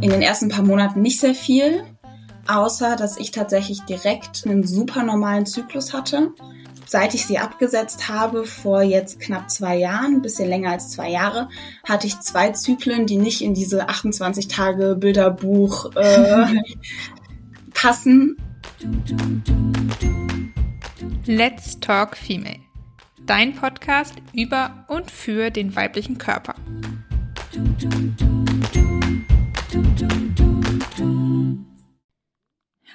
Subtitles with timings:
[0.00, 1.84] In den ersten paar Monaten nicht sehr viel,
[2.46, 6.32] außer dass ich tatsächlich direkt einen super normalen Zyklus hatte.
[6.86, 11.10] Seit ich sie abgesetzt habe, vor jetzt knapp zwei Jahren, ein bisschen länger als zwei
[11.10, 11.48] Jahre,
[11.84, 16.46] hatte ich zwei Zyklen, die nicht in diese 28 Tage Bilderbuch äh,
[17.74, 18.36] passen.
[21.26, 22.71] Let's Talk Female.
[23.26, 26.54] Dein Podcast über und für den weiblichen Körper.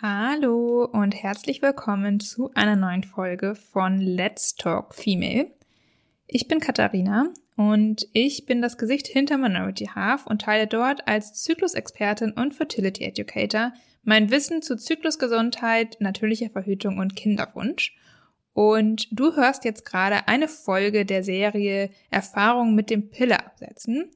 [0.01, 5.51] Hallo und herzlich willkommen zu einer neuen Folge von Let's Talk Female.
[6.27, 11.33] Ich bin Katharina und ich bin das Gesicht hinter Minority Half und teile dort als
[11.41, 13.71] Zyklusexpertin und Fertility Educator
[14.03, 17.95] mein Wissen zu Zyklusgesundheit, natürlicher Verhütung und Kinderwunsch.
[18.57, 24.09] Und du hörst jetzt gerade eine Folge der Serie Erfahrung mit dem Pille absetzen.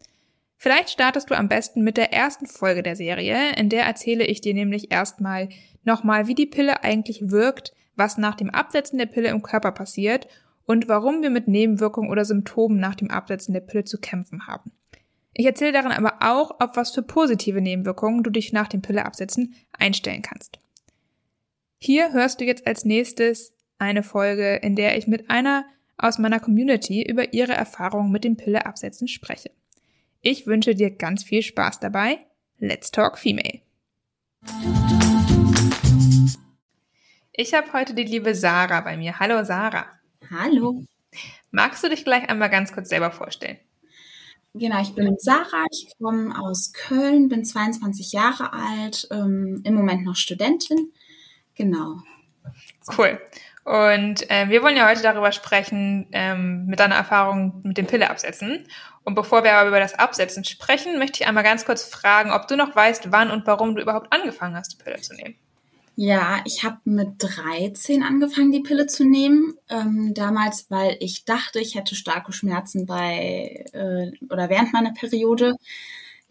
[0.57, 4.41] Vielleicht startest du am besten mit der ersten Folge der Serie, in der erzähle ich
[4.41, 5.49] dir nämlich erstmal
[5.83, 10.27] nochmal, wie die Pille eigentlich wirkt, was nach dem Absetzen der Pille im Körper passiert
[10.65, 14.71] und warum wir mit Nebenwirkungen oder Symptomen nach dem Absetzen der Pille zu kämpfen haben.
[15.35, 19.53] Ich erzähle darin aber auch, auf was für positive Nebenwirkungen du dich nach dem Pilleabsetzen
[19.71, 20.57] einstellen kannst.
[21.77, 25.65] Hier hörst du jetzt als nächstes eine Folge, in der ich mit einer
[25.97, 29.51] aus meiner Community über ihre Erfahrungen mit dem Pilleabsetzen spreche.
[30.21, 32.19] Ich wünsche dir ganz viel Spaß dabei.
[32.59, 33.61] Let's Talk Female.
[37.33, 39.19] Ich habe heute die liebe Sarah bei mir.
[39.19, 39.87] Hallo Sarah.
[40.29, 40.83] Hallo.
[41.49, 43.57] Magst du dich gleich einmal ganz kurz selber vorstellen?
[44.53, 50.03] Genau, ich bin Sarah, ich komme aus Köln, bin 22 Jahre alt, ähm, im Moment
[50.03, 50.91] noch Studentin.
[51.55, 52.01] Genau.
[52.97, 53.19] Cool.
[53.63, 58.09] Und äh, wir wollen ja heute darüber sprechen, ähm, mit deiner Erfahrung mit dem Pille
[58.09, 58.65] absetzen.
[59.03, 62.47] Und bevor wir aber über das Absetzen sprechen, möchte ich einmal ganz kurz fragen, ob
[62.47, 65.35] du noch weißt, wann und warum du überhaupt angefangen hast, die Pille zu nehmen.
[65.95, 69.53] Ja, ich habe mit 13 angefangen, die Pille zu nehmen.
[69.69, 75.55] Ähm, damals, weil ich dachte, ich hätte starke Schmerzen bei äh, oder während meiner Periode.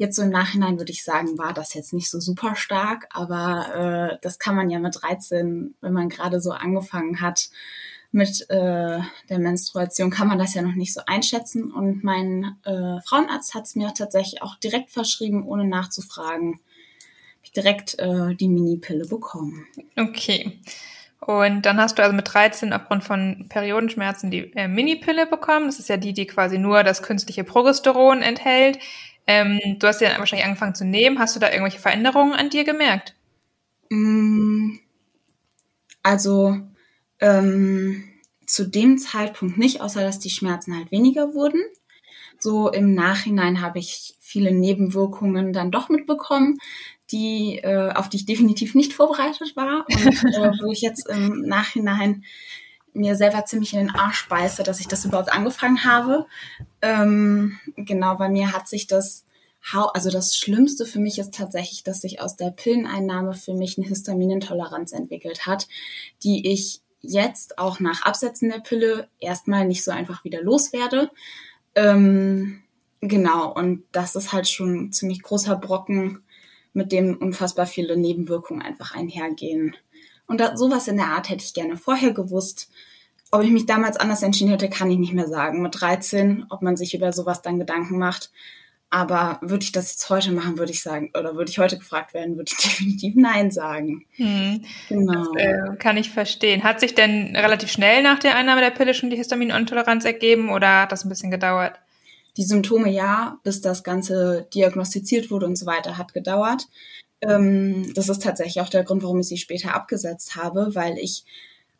[0.00, 4.14] Jetzt so im Nachhinein würde ich sagen, war das jetzt nicht so super stark, aber
[4.14, 7.50] äh, das kann man ja mit 13, wenn man gerade so angefangen hat
[8.10, 11.70] mit äh, der Menstruation, kann man das ja noch nicht so einschätzen.
[11.70, 16.60] Und mein äh, Frauenarzt hat es mir tatsächlich auch direkt verschrieben, ohne nachzufragen.
[17.42, 19.66] Ich direkt äh, die Mini-Pille bekommen.
[19.98, 20.60] Okay.
[21.20, 25.66] Und dann hast du also mit 13 aufgrund von Periodenschmerzen die äh, Mini-Pille bekommen.
[25.66, 28.78] Das ist ja die, die quasi nur das künstliche Progesteron enthält.
[29.32, 31.20] Ähm, du hast ja wahrscheinlich angefangen zu nehmen.
[31.20, 33.14] Hast du da irgendwelche Veränderungen an dir gemerkt?
[33.88, 34.72] Mm,
[36.02, 36.58] also
[37.20, 38.02] ähm,
[38.44, 41.60] zu dem Zeitpunkt nicht, außer dass die Schmerzen halt weniger wurden.
[42.40, 46.58] So im Nachhinein habe ich viele Nebenwirkungen dann doch mitbekommen,
[47.12, 51.42] die äh, auf die ich definitiv nicht vorbereitet war und äh, wo ich jetzt im
[51.42, 52.24] Nachhinein
[52.92, 56.26] mir selber ziemlich in den Arsch beiße, dass ich das überhaupt angefangen habe.
[56.82, 59.24] Ähm, genau, bei mir hat sich das,
[59.72, 63.86] also das Schlimmste für mich ist tatsächlich, dass sich aus der Pilleneinnahme für mich eine
[63.86, 65.68] Histaminintoleranz entwickelt hat,
[66.22, 71.10] die ich jetzt auch nach Absetzen der Pille erstmal nicht so einfach wieder loswerde.
[71.74, 72.62] Ähm,
[73.00, 76.22] genau, und das ist halt schon ein ziemlich großer Brocken,
[76.72, 79.76] mit dem unfassbar viele Nebenwirkungen einfach einhergehen.
[80.30, 82.70] Und da, sowas in der Art hätte ich gerne vorher gewusst.
[83.32, 85.60] Ob ich mich damals anders entschieden hätte, kann ich nicht mehr sagen.
[85.60, 88.30] Mit 13, ob man sich über sowas dann Gedanken macht.
[88.90, 92.14] Aber würde ich das jetzt heute machen, würde ich sagen, oder würde ich heute gefragt
[92.14, 94.06] werden, würde ich definitiv Nein sagen.
[94.12, 94.64] Hm.
[94.88, 95.32] Genau.
[95.34, 96.62] Das, äh, kann ich verstehen.
[96.62, 100.82] Hat sich denn relativ schnell nach der Einnahme der Pille schon die Histaminintoleranz ergeben oder
[100.82, 101.80] hat das ein bisschen gedauert?
[102.36, 106.68] Die Symptome ja, bis das Ganze diagnostiziert wurde und so weiter, hat gedauert.
[107.22, 111.24] Ähm, das ist tatsächlich auch der Grund, warum ich sie später abgesetzt habe, weil ich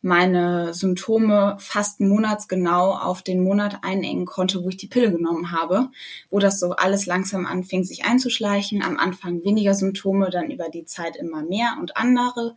[0.01, 5.89] meine Symptome fast monatsgenau auf den Monat einengen konnte, wo ich die Pille genommen habe,
[6.31, 8.81] wo das so alles langsam anfing, sich einzuschleichen.
[8.83, 12.55] Am Anfang weniger Symptome, dann über die Zeit immer mehr und andere.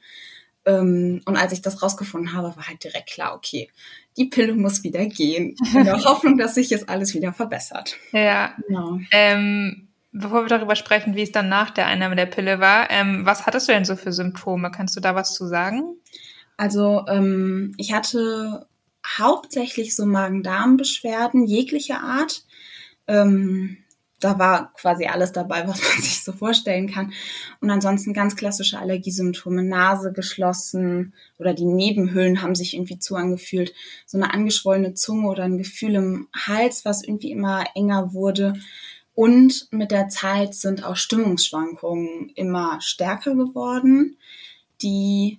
[0.64, 3.68] Ähm, und als ich das rausgefunden habe, war halt direkt klar, okay,
[4.16, 5.56] die Pille muss wieder gehen.
[5.74, 7.98] In der Hoffnung, dass sich jetzt alles wieder verbessert.
[8.12, 8.54] Ja.
[8.66, 9.00] Genau.
[9.10, 9.83] Ähm
[10.16, 13.46] Bevor wir darüber sprechen, wie es dann nach der Einnahme der Pille war, ähm, was
[13.46, 14.70] hattest du denn so für Symptome?
[14.70, 15.96] Kannst du da was zu sagen?
[16.56, 18.68] Also ähm, ich hatte
[19.18, 22.44] hauptsächlich so Magen-Darm-Beschwerden jeglicher Art.
[23.08, 23.78] Ähm,
[24.20, 27.12] da war quasi alles dabei, was man sich so vorstellen kann.
[27.60, 33.74] Und ansonsten ganz klassische Allergiesymptome, Nase geschlossen oder die Nebenhöhlen haben sich irgendwie zu angefühlt.
[34.06, 38.54] So eine angeschwollene Zunge oder ein Gefühl im Hals, was irgendwie immer enger wurde.
[39.14, 44.16] Und mit der Zeit sind auch Stimmungsschwankungen immer stärker geworden,
[44.82, 45.38] die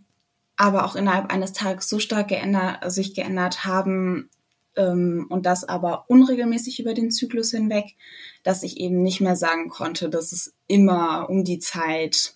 [0.57, 4.29] aber auch innerhalb eines Tages so stark geändert, sich geändert haben,
[4.75, 7.95] ähm, und das aber unregelmäßig über den Zyklus hinweg,
[8.43, 12.33] dass ich eben nicht mehr sagen konnte, dass es immer um die Zeit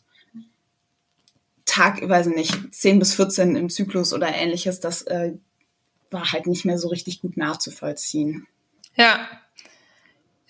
[1.65, 5.33] Tag, weiß ich nicht, 10 bis 14 im Zyklus oder ähnliches, das äh,
[6.09, 8.47] war halt nicht mehr so richtig gut nachzuvollziehen.
[8.95, 9.27] Ja.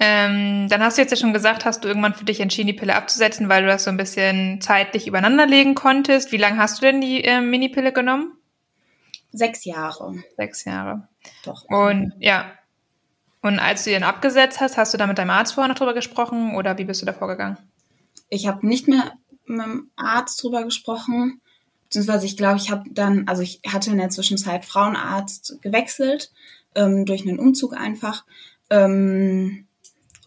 [0.01, 2.73] Ähm, dann hast du jetzt ja schon gesagt, hast du irgendwann für dich entschieden, die
[2.73, 6.31] Pille abzusetzen, weil du das so ein bisschen zeitlich übereinanderlegen konntest.
[6.31, 8.33] Wie lange hast du denn die äh, Minipille genommen?
[9.33, 10.15] Sechs Jahre.
[10.37, 11.07] Sechs Jahre.
[11.43, 11.65] Doch.
[11.65, 12.51] Und ja.
[13.41, 15.93] Und als du ihn abgesetzt hast, hast du da mit deinem Arzt vorher noch drüber
[15.93, 17.57] gesprochen oder wie bist du da vorgegangen?
[18.29, 19.13] Ich habe nicht mehr
[19.45, 21.41] mit dem Arzt drüber gesprochen,
[21.85, 26.31] beziehungsweise ich glaube, ich habe dann, also ich hatte in der Zwischenzeit Frauenarzt gewechselt,
[26.75, 28.25] ähm, durch einen Umzug einfach.
[28.69, 29.67] Ähm,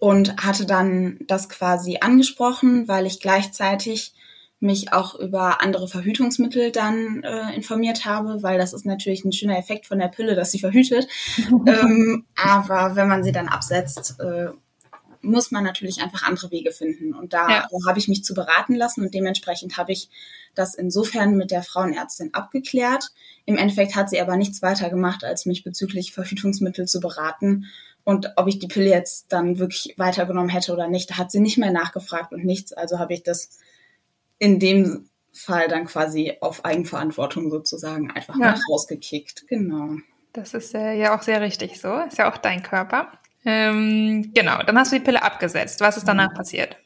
[0.02, 4.12] und hatte dann das quasi angesprochen, weil ich gleichzeitig
[4.58, 9.56] mich auch über andere Verhütungsmittel dann äh, informiert habe, weil das ist natürlich ein schöner
[9.56, 11.06] Effekt von der Pille, dass sie verhütet.
[11.66, 14.48] ähm, aber wenn man sie dann absetzt, äh,
[15.22, 17.14] muss man natürlich einfach andere Wege finden.
[17.14, 17.68] Und da ja.
[17.86, 20.10] habe ich mich zu beraten lassen und dementsprechend habe ich
[20.54, 23.10] das insofern mit der Frauenärztin abgeklärt.
[23.46, 27.66] Im Endeffekt hat sie aber nichts weiter gemacht, als mich bezüglich Verhütungsmittel zu beraten.
[28.04, 31.40] Und ob ich die Pille jetzt dann wirklich weitergenommen hätte oder nicht, da hat sie
[31.40, 32.72] nicht mehr nachgefragt und nichts.
[32.72, 33.50] Also habe ich das
[34.38, 38.52] in dem Fall dann quasi auf Eigenverantwortung sozusagen einfach ja.
[38.52, 39.46] mal rausgekickt.
[39.48, 39.96] Genau.
[40.32, 41.94] Das ist äh, ja auch sehr richtig so.
[42.00, 43.12] Ist ja auch dein Körper.
[43.44, 45.80] Ähm, genau, dann hast du die Pille abgesetzt.
[45.80, 46.36] Was ist danach mhm.
[46.36, 46.76] passiert?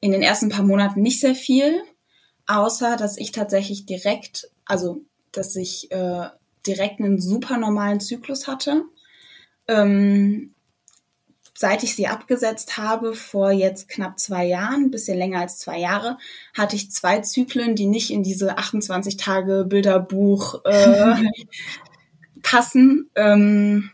[0.00, 1.82] In den ersten paar Monaten nicht sehr viel,
[2.46, 5.00] außer dass ich tatsächlich direkt, also
[5.32, 6.28] dass ich äh,
[6.66, 8.84] direkt einen super normalen Zyklus hatte.
[9.66, 10.54] Ähm,
[11.56, 15.78] seit ich sie abgesetzt habe, vor jetzt knapp zwei Jahren, ein bisschen länger als zwei
[15.78, 16.18] Jahre,
[16.52, 21.14] hatte ich zwei Zyklen, die nicht in diese 28 Tage Bilderbuch äh,
[22.42, 23.08] passen.
[23.14, 23.90] Ähm,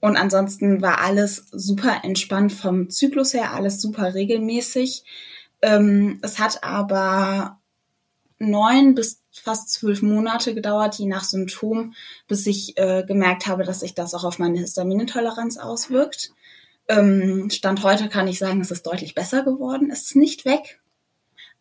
[0.00, 5.04] und ansonsten war alles super entspannt vom Zyklus her, alles super regelmäßig.
[5.60, 7.58] Ähm, es hat aber
[8.38, 11.94] neun bis fast zwölf Monate gedauert, je nach Symptom,
[12.28, 16.32] bis ich äh, gemerkt habe, dass sich das auch auf meine Histaminintoleranz auswirkt.
[16.88, 19.90] Ähm, Stand heute kann ich sagen, es ist deutlich besser geworden.
[19.90, 20.80] Es ist nicht weg,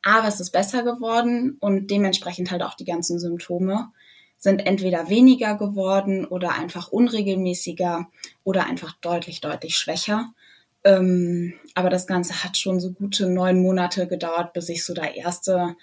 [0.04, 3.92] aber es ist besser geworden und dementsprechend halt auch die ganzen Symptome
[4.38, 8.08] sind entweder weniger geworden oder einfach unregelmäßiger
[8.44, 10.34] oder einfach deutlich, deutlich schwächer.
[10.84, 15.06] Ähm, aber das Ganze hat schon so gute neun Monate gedauert, bis ich so da
[15.06, 15.76] erste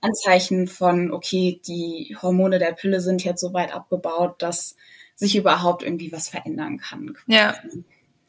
[0.00, 4.76] Anzeichen von, okay, die Hormone der Pille sind jetzt so weit abgebaut, dass
[5.14, 7.16] sich überhaupt irgendwie was verändern kann.
[7.26, 7.54] Ja.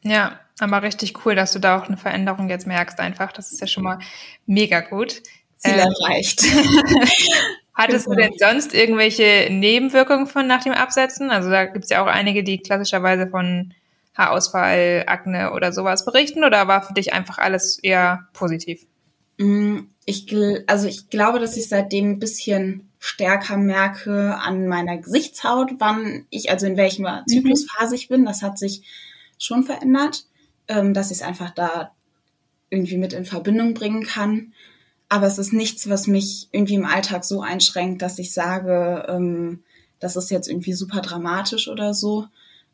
[0.06, 3.32] Ja, aber richtig cool, dass du da auch eine Veränderung jetzt merkst einfach.
[3.32, 3.98] Das ist ja schon mal
[4.44, 5.22] mega gut.
[5.56, 6.42] Ziel ähm, erreicht.
[7.74, 11.30] Hattest du denn sonst irgendwelche Nebenwirkungen von nach dem Absetzen?
[11.30, 13.74] Also da gibt es ja auch einige, die klassischerweise von
[14.16, 18.86] Haarausfall, Akne oder sowas berichten oder war für dich einfach alles eher positiv?
[19.38, 20.32] Mm, ich,
[20.68, 26.50] also ich glaube, dass ich seitdem ein bisschen stärker merke an meiner Gesichtshaut, wann ich,
[26.50, 27.26] also in welcher mhm.
[27.26, 28.24] Zyklusphase ich bin.
[28.24, 28.82] Das hat sich
[29.38, 30.24] schon verändert,
[30.68, 31.90] ähm, dass ich es einfach da
[32.70, 34.54] irgendwie mit in Verbindung bringen kann.
[35.08, 39.62] Aber es ist nichts, was mich irgendwie im Alltag so einschränkt, dass ich sage, ähm,
[40.00, 42.26] das ist jetzt irgendwie super dramatisch oder so.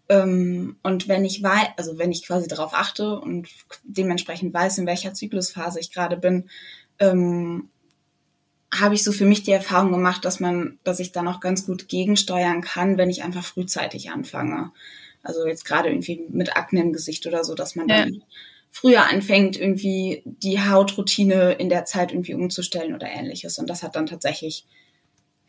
[0.08, 3.48] Ähm, und wenn ich weiß, also wenn ich quasi darauf achte und
[3.84, 6.50] dementsprechend weiß, in welcher Zyklusphase ich gerade bin,
[6.98, 7.68] ähm,
[8.72, 11.66] habe ich so für mich die Erfahrung gemacht, dass man, dass ich dann auch ganz
[11.66, 14.72] gut gegensteuern kann, wenn ich einfach frühzeitig anfange.
[15.22, 18.04] Also jetzt gerade irgendwie mit Akne im Gesicht oder so, dass man ja.
[18.04, 18.22] dann
[18.70, 23.58] früher anfängt, irgendwie die Hautroutine in der Zeit irgendwie umzustellen oder ähnliches.
[23.58, 24.64] Und das hat dann tatsächlich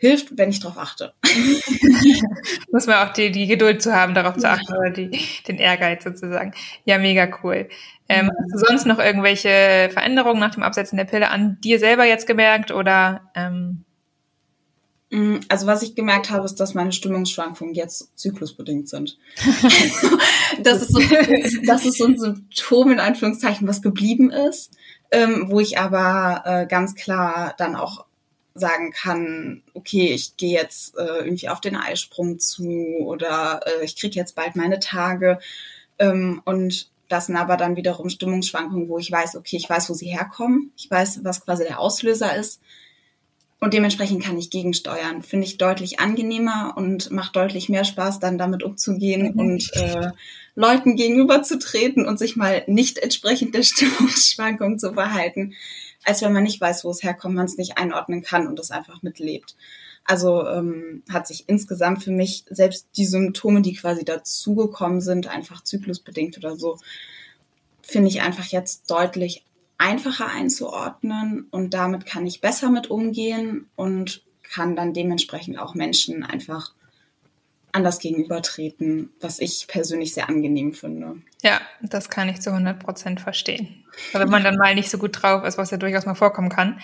[0.02, 1.14] hilft, wenn ich darauf achte.
[2.72, 5.12] Muss man auch die, die Geduld zu haben, darauf zu achten oder die,
[5.48, 6.54] den Ehrgeiz sozusagen.
[6.86, 7.70] Ja, mega cool.
[8.10, 8.32] Ähm, ja.
[8.42, 12.26] Hast du sonst noch irgendwelche Veränderungen nach dem Absetzen der Pille an dir selber jetzt
[12.26, 13.86] gemerkt oder ähm,
[15.50, 19.18] also was ich gemerkt habe, ist, dass meine Stimmungsschwankungen jetzt zyklusbedingt sind.
[20.64, 21.02] das, ist so,
[21.66, 24.72] das ist so ein Symptom in Anführungszeichen, was geblieben ist,
[25.12, 28.06] ähm, wo ich aber äh, ganz klar dann auch
[28.54, 33.98] sagen kann, okay, ich gehe jetzt äh, irgendwie auf den Eisprung zu oder äh, ich
[33.98, 35.40] kriege jetzt bald meine Tage.
[36.00, 39.94] Ähm, und Das sind aber dann wiederum Stimmungsschwankungen, wo ich weiß, okay, ich weiß, wo
[39.94, 40.72] sie herkommen.
[40.78, 42.62] Ich weiß, was quasi der Auslöser ist.
[43.64, 45.22] Und dementsprechend kann ich gegensteuern.
[45.22, 49.40] Finde ich deutlich angenehmer und macht deutlich mehr Spaß, dann damit umzugehen mhm.
[49.40, 50.10] und äh,
[50.56, 55.54] Leuten gegenüberzutreten und sich mal nicht entsprechend der Stimmungsschwankung zu verhalten,
[56.04, 58.72] als wenn man nicht weiß, wo es herkommt, man es nicht einordnen kann und es
[58.72, 59.56] einfach mitlebt.
[60.06, 65.64] Also ähm, hat sich insgesamt für mich selbst die Symptome, die quasi dazugekommen sind, einfach
[65.64, 66.80] zyklusbedingt oder so,
[67.84, 69.44] finde ich einfach jetzt deutlich
[69.82, 76.24] einfacher einzuordnen und damit kann ich besser mit umgehen und kann dann dementsprechend auch Menschen
[76.24, 76.74] einfach
[77.72, 81.16] anders gegenübertreten, was ich persönlich sehr angenehm finde.
[81.42, 83.84] Ja, das kann ich zu 100 Prozent verstehen.
[84.12, 86.50] Weil wenn man dann mal nicht so gut drauf ist, was ja durchaus mal vorkommen
[86.50, 86.80] kann,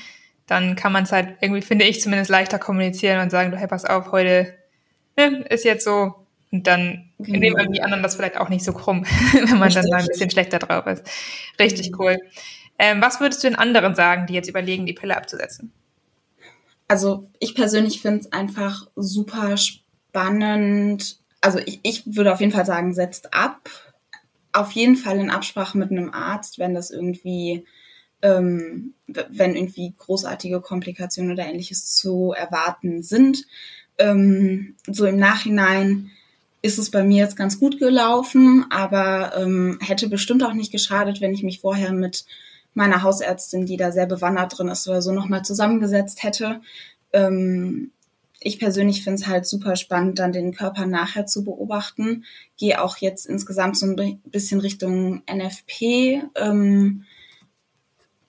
[0.48, 3.68] dann kann man es halt irgendwie, finde ich, zumindest leichter kommunizieren und sagen, du, hey,
[3.68, 4.56] pass auf, heute
[5.18, 6.16] ne, ist jetzt so.
[6.52, 7.40] Und dann genau.
[7.40, 9.84] nehmen irgendwie anderen das vielleicht auch nicht so krumm, wenn man Richtig.
[9.84, 11.04] dann mal ein bisschen schlechter drauf ist.
[11.60, 12.18] Richtig cool.
[12.80, 15.72] Ähm, was würdest du den anderen sagen, die jetzt überlegen, die Pille abzusetzen?
[16.88, 21.18] Also ich persönlich finde es einfach super spannend.
[21.42, 23.70] Also ich, ich würde auf jeden Fall sagen, setzt ab.
[24.54, 27.66] Auf jeden Fall in Absprache mit einem Arzt, wenn das irgendwie,
[28.22, 33.46] ähm, wenn irgendwie großartige Komplikationen oder ähnliches zu erwarten sind.
[33.98, 36.12] Ähm, so im Nachhinein
[36.62, 41.22] ist es bei mir jetzt ganz gut gelaufen, aber ähm, hätte bestimmt auch nicht geschadet,
[41.22, 42.26] wenn ich mich vorher mit
[42.78, 46.62] meiner Hausärztin, die da sehr bewandert drin ist oder so, nochmal zusammengesetzt hätte.
[47.12, 47.92] Ähm,
[48.40, 52.24] ich persönlich finde es halt super spannend, dann den Körper nachher zu beobachten.
[52.56, 56.22] Gehe auch jetzt insgesamt so ein bisschen Richtung NFP.
[56.36, 57.06] Ähm,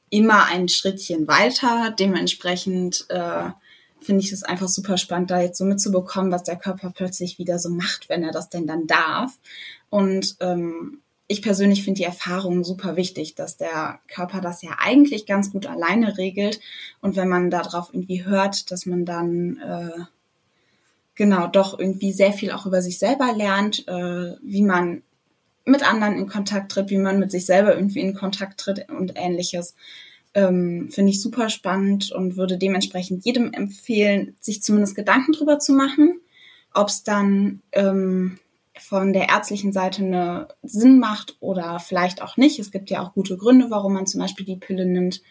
[0.09, 1.95] immer ein Schrittchen weiter.
[1.99, 3.51] Dementsprechend äh,
[4.01, 7.59] finde ich es einfach super spannend, da jetzt so mitzubekommen, was der Körper plötzlich wieder
[7.59, 9.39] so macht, wenn er das denn dann darf.
[9.91, 15.27] Und ähm, ich persönlich finde die Erfahrung super wichtig, dass der Körper das ja eigentlich
[15.27, 16.59] ganz gut alleine regelt.
[17.03, 20.05] Und wenn man darauf irgendwie hört, dass man dann äh,
[21.15, 25.03] genau doch irgendwie sehr viel auch über sich selber lernt, äh, wie man
[25.67, 29.13] mit anderen in Kontakt tritt, wie man mit sich selber irgendwie in Kontakt tritt und
[29.15, 29.75] ähnliches.
[30.33, 35.73] Ähm, finde ich super spannend und würde dementsprechend jedem empfehlen, sich zumindest Gedanken drüber zu
[35.73, 36.21] machen,
[36.73, 38.39] ob es dann ähm,
[38.81, 42.59] von der ärztlichen Seite eine Sinn macht oder vielleicht auch nicht.
[42.59, 45.23] Es gibt ja auch gute Gründe, warum man zum Beispiel die Pille nimmt.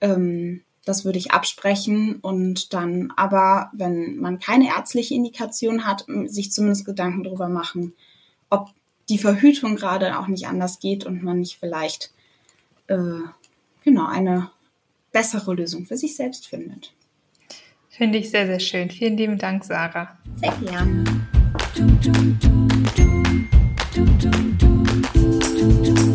[0.00, 6.52] Ähm, das würde ich absprechen und dann aber, wenn man keine ärztliche Indikation hat, sich
[6.52, 7.94] zumindest Gedanken darüber machen,
[8.50, 8.68] ob
[9.08, 12.12] die Verhütung gerade auch nicht anders geht und man nicht vielleicht
[12.88, 13.20] äh,
[13.82, 14.50] genau eine
[15.12, 16.92] bessere Lösung für sich selbst findet.
[17.88, 18.90] Finde ich sehr, sehr schön.
[18.90, 20.18] Vielen lieben Dank, Sarah.
[20.36, 21.04] Sehr gerne.
[23.94, 24.68] do do do
[25.14, 26.13] do do